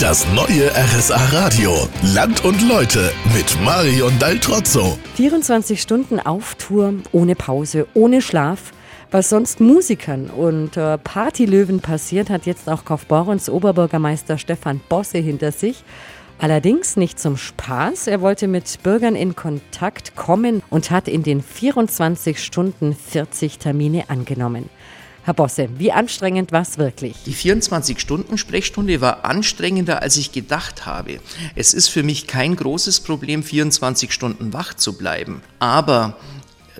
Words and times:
Das 0.00 0.26
neue 0.32 0.72
RSA 0.72 1.16
Radio. 1.30 1.88
Land 2.14 2.44
und 2.44 2.66
Leute 2.68 3.12
mit 3.32 3.56
Marion 3.62 4.18
Daltrozzo. 4.18 4.98
24 5.14 5.80
Stunden 5.80 6.18
auf 6.18 6.56
Tour, 6.56 6.94
ohne 7.12 7.36
Pause, 7.36 7.86
ohne 7.94 8.20
Schlaf. 8.20 8.72
Was 9.12 9.28
sonst 9.28 9.60
Musikern 9.60 10.30
und 10.30 10.76
äh, 10.76 10.98
Partylöwen 10.98 11.80
passiert, 11.80 12.28
hat 12.28 12.44
jetzt 12.44 12.68
auch 12.68 12.84
Kaufborns 12.84 13.48
Oberbürgermeister 13.48 14.36
Stefan 14.36 14.80
Bosse 14.88 15.18
hinter 15.18 15.52
sich. 15.52 15.84
Allerdings 16.40 16.96
nicht 16.96 17.20
zum 17.20 17.36
Spaß. 17.36 18.08
Er 18.08 18.20
wollte 18.20 18.48
mit 18.48 18.82
Bürgern 18.82 19.14
in 19.14 19.36
Kontakt 19.36 20.16
kommen 20.16 20.62
und 20.70 20.90
hat 20.90 21.06
in 21.06 21.22
den 21.22 21.40
24 21.40 22.42
Stunden 22.42 22.96
40 22.96 23.58
Termine 23.58 24.10
angenommen. 24.10 24.68
Herr 25.24 25.32
Bosse, 25.32 25.70
wie 25.78 25.90
anstrengend 25.90 26.52
war 26.52 26.60
es 26.60 26.76
wirklich? 26.76 27.16
Die 27.24 27.34
24-Stunden-Sprechstunde 27.34 29.00
war 29.00 29.24
anstrengender, 29.24 30.02
als 30.02 30.18
ich 30.18 30.32
gedacht 30.32 30.84
habe. 30.84 31.18
Es 31.56 31.72
ist 31.72 31.88
für 31.88 32.02
mich 32.02 32.26
kein 32.26 32.54
großes 32.54 33.00
Problem, 33.00 33.42
24 33.42 34.12
Stunden 34.12 34.52
wach 34.52 34.74
zu 34.74 34.98
bleiben. 34.98 35.40
Aber 35.60 36.18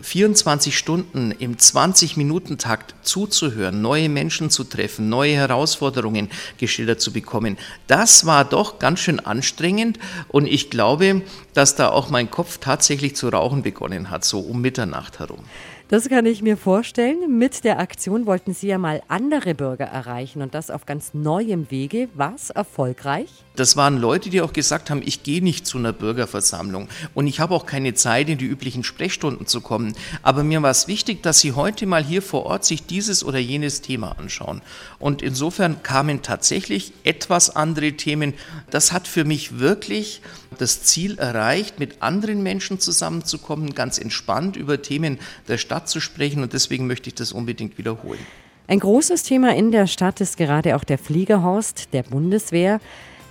24 0.00 0.76
Stunden 0.76 1.32
im 1.32 1.56
20-Minuten-Takt 1.56 2.94
zuzuhören, 3.02 3.82
neue 3.82 4.08
Menschen 4.08 4.50
zu 4.50 4.64
treffen, 4.64 5.08
neue 5.08 5.34
Herausforderungen 5.34 6.30
geschildert 6.58 7.00
zu 7.00 7.12
bekommen, 7.12 7.58
das 7.86 8.24
war 8.24 8.44
doch 8.44 8.78
ganz 8.78 9.00
schön 9.00 9.20
anstrengend 9.20 9.98
und 10.28 10.46
ich 10.46 10.70
glaube, 10.70 11.22
dass 11.54 11.74
da 11.74 11.90
auch 11.90 12.10
mein 12.10 12.30
Kopf 12.30 12.58
tatsächlich 12.58 13.16
zu 13.16 13.28
rauchen 13.28 13.62
begonnen 13.62 14.10
hat, 14.10 14.24
so 14.24 14.40
um 14.40 14.60
Mitternacht 14.60 15.18
herum. 15.18 15.44
Das 15.92 16.08
kann 16.08 16.24
ich 16.24 16.40
mir 16.40 16.56
vorstellen. 16.56 17.36
Mit 17.36 17.64
der 17.64 17.78
Aktion 17.78 18.24
wollten 18.24 18.54
Sie 18.54 18.68
ja 18.68 18.78
mal 18.78 19.02
andere 19.08 19.54
Bürger 19.54 19.84
erreichen 19.84 20.40
und 20.40 20.54
das 20.54 20.70
auf 20.70 20.86
ganz 20.86 21.12
neuem 21.12 21.70
Wege. 21.70 22.08
War 22.14 22.34
es 22.34 22.48
erfolgreich? 22.48 23.28
Das 23.56 23.76
waren 23.76 23.98
Leute, 23.98 24.30
die 24.30 24.40
auch 24.40 24.54
gesagt 24.54 24.88
haben, 24.88 25.02
ich 25.04 25.22
gehe 25.22 25.44
nicht 25.44 25.66
zu 25.66 25.76
einer 25.76 25.92
Bürgerversammlung 25.92 26.88
und 27.12 27.26
ich 27.26 27.40
habe 27.40 27.54
auch 27.54 27.66
keine 27.66 27.92
Zeit, 27.92 28.30
in 28.30 28.38
die 28.38 28.46
üblichen 28.46 28.84
Sprechstunden 28.84 29.46
zu 29.46 29.60
kommen. 29.60 29.81
Aber 30.22 30.44
mir 30.44 30.62
war 30.62 30.70
es 30.70 30.88
wichtig, 30.88 31.22
dass 31.22 31.40
Sie 31.40 31.52
heute 31.52 31.86
mal 31.86 32.04
hier 32.04 32.22
vor 32.22 32.46
Ort 32.46 32.64
sich 32.64 32.86
dieses 32.86 33.24
oder 33.24 33.38
jenes 33.38 33.80
Thema 33.80 34.18
anschauen. 34.18 34.62
Und 34.98 35.22
insofern 35.22 35.82
kamen 35.82 36.22
tatsächlich 36.22 36.92
etwas 37.04 37.54
andere 37.54 37.92
Themen. 37.92 38.34
Das 38.70 38.92
hat 38.92 39.08
für 39.08 39.24
mich 39.24 39.58
wirklich 39.58 40.22
das 40.58 40.82
Ziel 40.82 41.18
erreicht, 41.18 41.78
mit 41.78 42.02
anderen 42.02 42.42
Menschen 42.42 42.78
zusammenzukommen, 42.78 43.74
ganz 43.74 43.98
entspannt 43.98 44.56
über 44.56 44.82
Themen 44.82 45.18
der 45.48 45.58
Stadt 45.58 45.88
zu 45.88 46.00
sprechen. 46.00 46.42
Und 46.42 46.52
deswegen 46.52 46.86
möchte 46.86 47.08
ich 47.08 47.14
das 47.14 47.32
unbedingt 47.32 47.78
wiederholen. 47.78 48.20
Ein 48.68 48.78
großes 48.78 49.24
Thema 49.24 49.54
in 49.54 49.72
der 49.72 49.86
Stadt 49.86 50.20
ist 50.20 50.36
gerade 50.36 50.76
auch 50.76 50.84
der 50.84 50.98
Fliegerhorst 50.98 51.92
der 51.92 52.04
Bundeswehr. 52.04 52.80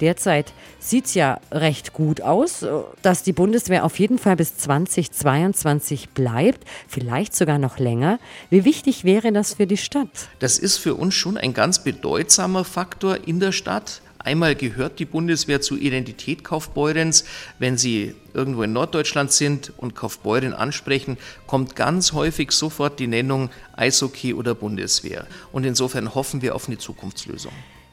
Derzeit 0.00 0.52
sieht 0.78 1.06
es 1.06 1.14
ja 1.14 1.40
recht 1.52 1.92
gut 1.92 2.22
aus, 2.22 2.64
dass 3.02 3.22
die 3.22 3.32
Bundeswehr 3.32 3.84
auf 3.84 3.98
jeden 3.98 4.18
Fall 4.18 4.36
bis 4.36 4.56
2022 4.56 6.10
bleibt, 6.10 6.64
vielleicht 6.88 7.34
sogar 7.34 7.58
noch 7.58 7.78
länger. 7.78 8.18
Wie 8.48 8.64
wichtig 8.64 9.04
wäre 9.04 9.32
das 9.32 9.54
für 9.54 9.66
die 9.66 9.76
Stadt? 9.76 10.08
Das 10.38 10.58
ist 10.58 10.78
für 10.78 10.94
uns 10.94 11.14
schon 11.14 11.36
ein 11.36 11.52
ganz 11.52 11.84
bedeutsamer 11.84 12.64
Faktor 12.64 13.18
in 13.26 13.40
der 13.40 13.52
Stadt. 13.52 14.00
Einmal 14.18 14.54
gehört 14.54 14.98
die 14.98 15.06
Bundeswehr 15.06 15.62
zur 15.62 15.78
Identität 15.78 16.44
Kaufbeurens. 16.44 17.24
Wenn 17.58 17.78
Sie 17.78 18.14
irgendwo 18.34 18.62
in 18.62 18.72
Norddeutschland 18.72 19.32
sind 19.32 19.72
und 19.78 19.94
Kaufbeuren 19.94 20.52
ansprechen, 20.52 21.16
kommt 21.46 21.74
ganz 21.74 22.12
häufig 22.12 22.52
sofort 22.52 23.00
die 23.00 23.06
Nennung 23.06 23.48
Eishockey 23.76 24.34
oder 24.34 24.54
Bundeswehr. 24.54 25.26
Und 25.52 25.64
insofern 25.64 26.14
hoffen 26.14 26.42
wir 26.42 26.54
auf 26.54 26.68
eine 26.68 26.76
Zukunftslösung. 26.76 27.52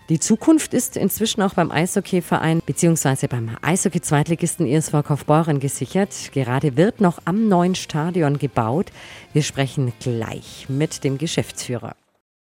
Die 0.09 0.19
Zukunft 0.19 0.73
ist 0.73 0.95
inzwischen 0.95 1.41
auch 1.41 1.53
beim 1.55 1.69
Eishockeyverein 1.69 2.61
bzw. 2.65 3.27
beim 3.27 3.57
Eishockey-Zweitligisten 3.61 4.65
ESV 4.65 5.03
Kaufbeuren 5.03 5.59
gesichert. 5.59 6.31
Gerade 6.31 6.77
wird 6.77 7.01
noch 7.01 7.19
am 7.25 7.49
neuen 7.49 7.75
Stadion 7.75 8.39
gebaut. 8.39 8.93
Wir 9.33 9.43
sprechen 9.43 9.91
gleich 9.99 10.67
mit 10.69 11.03
dem 11.03 11.17
Geschäftsführer. 11.17 11.93